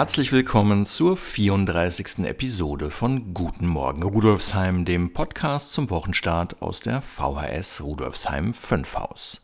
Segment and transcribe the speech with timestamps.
[0.00, 2.20] Herzlich willkommen zur 34.
[2.20, 9.42] Episode von Guten Morgen Rudolfsheim, dem Podcast zum Wochenstart aus der VHS Rudolfsheim 5 Haus.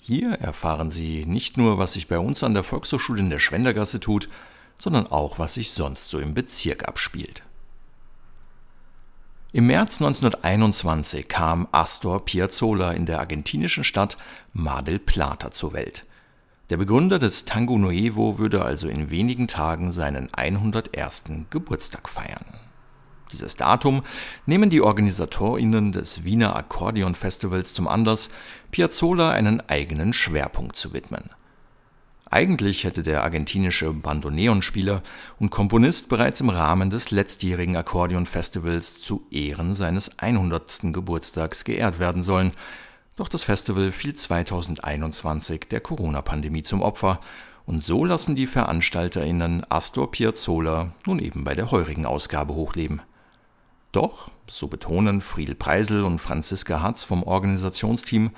[0.00, 4.00] Hier erfahren Sie nicht nur, was sich bei uns an der Volkshochschule in der Schwendergasse
[4.00, 4.30] tut,
[4.78, 7.42] sondern auch, was sich sonst so im Bezirk abspielt.
[9.52, 14.16] Im März 1921 kam Astor Piazzolla in der argentinischen Stadt
[14.54, 16.06] Mar del Plata zur Welt–
[16.70, 21.24] der Begründer des Tango Nuevo würde also in wenigen Tagen seinen 101.
[21.50, 22.44] Geburtstag feiern.
[23.32, 24.02] Dieses Datum
[24.46, 28.30] nehmen die OrganisatorInnen des Wiener Akkordeon Festivals zum Anlass,
[28.72, 31.30] Piazzolla einen eigenen Schwerpunkt zu widmen.
[32.28, 35.02] Eigentlich hätte der argentinische Bandoneonspieler
[35.38, 40.92] und Komponist bereits im Rahmen des letztjährigen Akkordeon Festivals zu Ehren seines 100.
[40.92, 42.50] Geburtstags geehrt werden sollen–
[43.16, 47.20] doch das Festival fiel 2021 der Corona-Pandemie zum Opfer
[47.64, 53.02] und so lassen die VeranstalterInnen Astor Piazzolla nun eben bei der heurigen Ausgabe hochleben.
[53.90, 58.30] Doch, so betonen Friedel Preisel und Franziska Hatz vom Organisationsteam,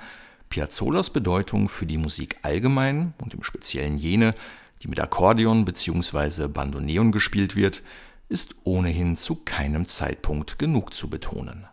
[0.47, 4.33] Piazzolas Bedeutung für die Musik allgemein und im Speziellen jene,
[4.81, 6.47] die mit Akkordeon bzw.
[6.47, 7.83] Bandoneon gespielt wird,
[8.29, 11.67] ist ohnehin zu keinem Zeitpunkt genug zu betonen.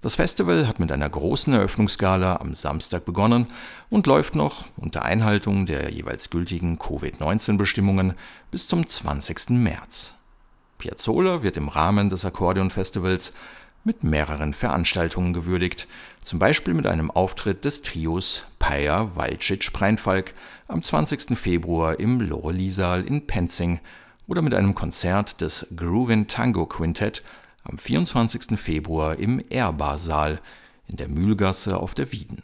[0.00, 3.48] Das Festival hat mit einer großen Eröffnungsgala am Samstag begonnen
[3.90, 8.14] und läuft noch unter Einhaltung der jeweils gültigen Covid-19-Bestimmungen
[8.52, 9.50] bis zum 20.
[9.50, 10.14] März.
[10.78, 13.32] Piazzolla wird im Rahmen des Akkordeon-Festivals
[13.82, 15.88] mit mehreren Veranstaltungen gewürdigt,
[16.22, 20.32] zum Beispiel mit einem Auftritt des Trios Paya Walcic Preinfalk
[20.68, 21.36] am 20.
[21.36, 23.80] Februar im Loreliesaal in Penzing
[24.28, 27.24] oder mit einem Konzert des Groovin Tango Quintett
[27.64, 28.58] am 24.
[28.58, 30.40] Februar im Ehrbar-Saal
[30.86, 32.42] in der Mühlgasse auf der Wieden.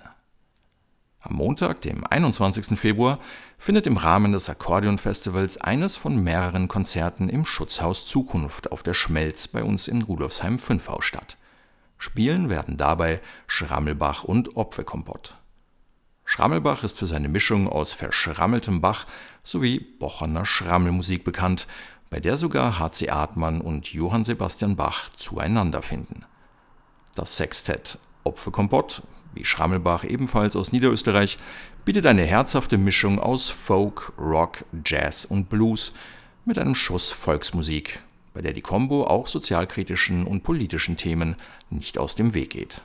[1.21, 2.79] Am Montag, dem 21.
[2.79, 3.19] Februar,
[3.57, 9.49] findet im Rahmen des Akkordeonfestivals eines von mehreren Konzerten im Schutzhaus Zukunft auf der Schmelz
[9.49, 11.39] bei uns in Rudolfsheim 5 Haus statt.
[11.97, 15.39] Spielen werden dabei Schrammelbach und Opferkompott.
[16.27, 19.07] Schrammelbach ist für seine Mischung aus verschrammeltem Bach
[19.43, 21.67] sowie Bochener Schrammelmusik bekannt
[22.15, 23.11] bei der sogar H.C.
[23.11, 26.25] Artmann und Johann Sebastian Bach zueinander finden.
[27.17, 29.03] Das Sextett Opferkompott,
[29.33, 31.39] wie Schrammelbach ebenfalls aus Niederösterreich,
[31.85, 35.93] bietet eine herzhafte Mischung aus Folk, Rock, Jazz und Blues
[36.45, 37.99] mit einem Schuss Volksmusik,
[38.33, 41.35] bei der die Combo auch sozialkritischen und politischen Themen
[41.69, 42.83] nicht aus dem Weg geht.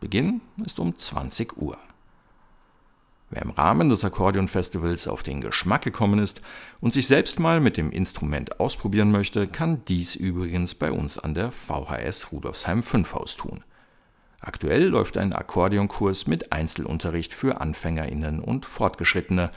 [0.00, 1.76] Beginn ist um 20 Uhr.
[3.32, 6.42] Wer im Rahmen des Akkordeon-Festivals auf den Geschmack gekommen ist
[6.80, 11.34] und sich selbst mal mit dem Instrument ausprobieren möchte, kann dies übrigens bei uns an
[11.34, 13.62] der VHS Rudolfsheim 5 Haus tun.
[14.40, 19.52] Aktuell läuft ein Akkordeonkurs mit Einzelunterricht für AnfängerInnen und Fortgeschrittene,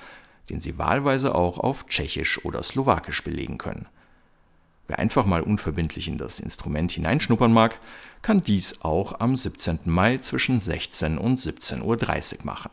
[0.52, 3.88] den Sie wahlweise auch auf Tschechisch oder Slowakisch belegen können.
[4.88, 7.80] Wer einfach mal unverbindlich in das Instrument hineinschnuppern mag,
[8.22, 9.80] kann dies auch am 17.
[9.86, 12.70] Mai zwischen 16 und 17.30 Uhr machen.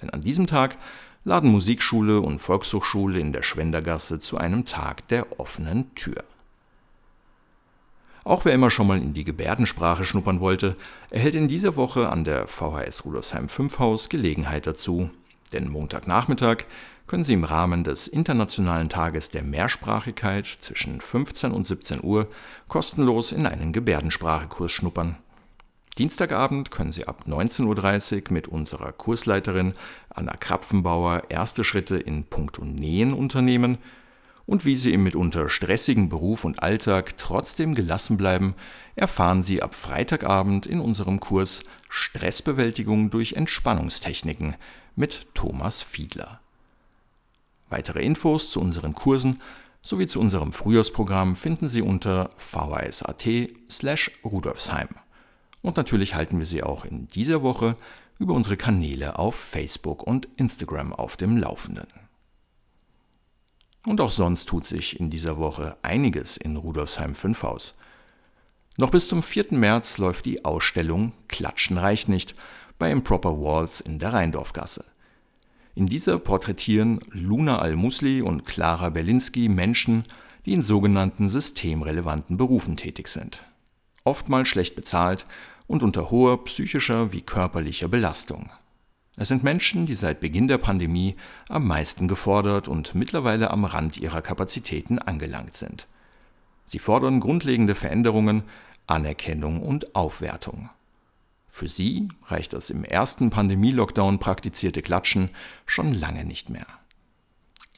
[0.00, 0.76] Denn an diesem Tag
[1.24, 6.22] laden Musikschule und Volkshochschule in der Schwendergasse zu einem Tag der offenen Tür.
[8.22, 10.76] Auch wer immer schon mal in die Gebärdensprache schnuppern wollte,
[11.10, 15.10] erhält in dieser Woche an der VHS Rudolfsheim 5 Haus Gelegenheit dazu,
[15.52, 16.64] denn Montagnachmittag
[17.06, 22.28] können Sie im Rahmen des Internationalen Tages der Mehrsprachigkeit zwischen 15 und 17 Uhr
[22.66, 25.16] kostenlos in einen Gebärdensprachekurs schnuppern.
[25.98, 29.72] Dienstagabend können Sie ab 19.30 Uhr mit unserer Kursleiterin
[30.10, 33.78] Anna Krapfenbauer erste Schritte in puncto Nähen unternehmen
[34.44, 38.54] und wie Sie im mitunter stressigen Beruf und Alltag trotzdem gelassen bleiben,
[38.94, 44.56] erfahren Sie ab Freitagabend in unserem Kurs Stressbewältigung durch Entspannungstechniken
[44.96, 46.40] mit Thomas Fiedler.
[47.70, 49.40] Weitere Infos zu unseren Kursen
[49.80, 53.26] sowie zu unserem Frühjahrsprogramm finden Sie unter vhs.at
[53.70, 54.88] slash rudolfsheim.
[55.62, 57.76] Und natürlich halten wir Sie auch in dieser Woche
[58.18, 61.88] über unsere Kanäle auf Facebook und Instagram auf dem Laufenden.
[63.86, 67.78] Und auch sonst tut sich in dieser Woche einiges in Rudolfsheim 5 Haus.
[68.78, 69.46] Noch bis zum 4.
[69.50, 72.34] März läuft die Ausstellung Klatschen reicht nicht
[72.78, 74.84] bei Improper Walls in der Rheindorfgasse.
[75.74, 80.02] In dieser porträtieren Luna Al-Musli und Clara Berlinski Menschen,
[80.46, 83.44] die in sogenannten systemrelevanten Berufen tätig sind.
[84.06, 85.26] Oftmals schlecht bezahlt
[85.66, 88.50] und unter hoher psychischer wie körperlicher Belastung.
[89.16, 91.16] Es sind Menschen, die seit Beginn der Pandemie
[91.48, 95.86] am meisten gefordert und mittlerweile am Rand ihrer Kapazitäten angelangt sind.
[96.66, 98.42] Sie fordern grundlegende Veränderungen,
[98.86, 100.68] Anerkennung und Aufwertung.
[101.48, 105.30] Für sie reicht das im ersten Pandemie-Lockdown praktizierte Klatschen
[105.64, 106.66] schon lange nicht mehr.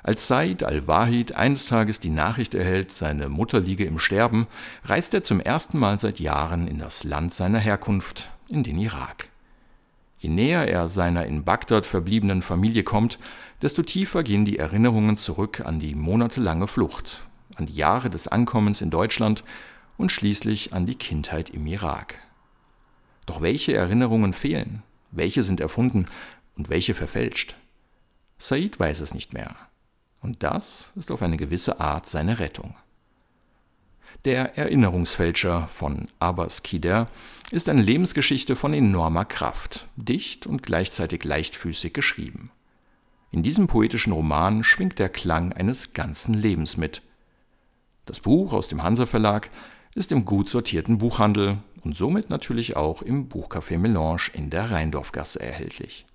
[0.01, 4.47] Als Said al-Wahid eines Tages die Nachricht erhält, seine Mutter liege im Sterben,
[4.85, 9.29] reist er zum ersten Mal seit Jahren in das Land seiner Herkunft, in den Irak.
[10.19, 13.19] Je näher er seiner in Bagdad verbliebenen Familie kommt,
[13.61, 17.25] desto tiefer gehen die Erinnerungen zurück an die monatelange Flucht,
[17.55, 19.43] an die Jahre des Ankommens in Deutschland
[19.97, 22.15] und schließlich an die Kindheit im Irak.
[23.25, 24.81] Doch welche Erinnerungen fehlen?
[25.11, 26.07] Welche sind erfunden
[26.57, 27.55] und welche verfälscht?
[28.37, 29.55] Said weiß es nicht mehr.
[30.21, 32.75] Und das ist auf eine gewisse Art seine Rettung.
[34.25, 37.07] Der Erinnerungsfälscher von Abbas Kider
[37.51, 42.51] ist eine Lebensgeschichte von enormer Kraft, dicht und gleichzeitig leichtfüßig geschrieben.
[43.31, 47.01] In diesem poetischen Roman schwingt der Klang eines ganzen Lebens mit.
[48.05, 49.49] Das Buch aus dem Hansa Verlag
[49.95, 55.39] ist im gut sortierten Buchhandel und somit natürlich auch im Buchcafé Melange in der Rheindorfgasse
[55.39, 56.05] erhältlich.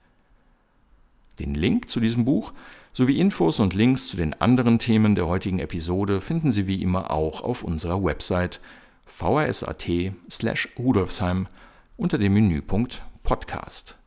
[1.38, 2.52] Den Link zu diesem Buch
[2.94, 7.10] sowie Infos und Links zu den anderen Themen der heutigen Episode finden Sie wie immer
[7.10, 8.60] auch auf unserer Website
[9.04, 9.84] vrs.at
[10.30, 11.48] slash rudolfsheim
[11.96, 13.98] unter dem Menüpunkt Podcast.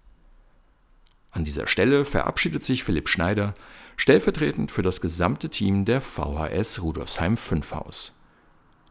[1.32, 3.54] An dieser Stelle verabschiedet sich Philipp Schneider
[3.98, 8.14] stellvertretend für das gesamte Team der VHS Rudolfsheim 5 Haus.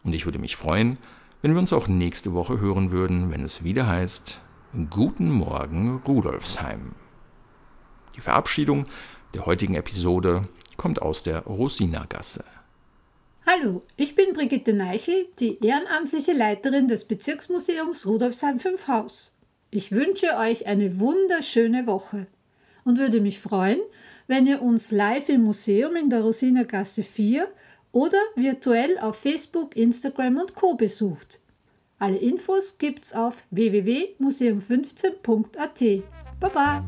[0.05, 0.99] Und ich würde mich freuen,
[1.41, 4.43] wenn wir uns auch nächste Woche hören würden, wenn es wieder heißt
[4.91, 6.93] Guten Morgen Rudolfsheim.
[8.15, 8.87] Die Verabschiedung
[9.35, 12.45] der heutigen Episode kommt aus der Rosinagasse.
[13.47, 19.31] Hallo, ich bin Brigitte Neichel, die ehrenamtliche Leiterin des Bezirksmuseums Rudolfsheim 5 Haus.
[19.71, 22.27] Ich wünsche euch eine wunderschöne Woche
[22.85, 23.79] und würde mich freuen,
[24.27, 27.47] wenn ihr uns live im Museum in der Rosinagasse 4
[27.93, 30.75] oder virtuell auf Facebook, Instagram und Co.
[30.75, 31.39] besucht.
[31.99, 36.03] Alle Infos gibt's auf www.museum15.at.
[36.39, 36.85] Baba!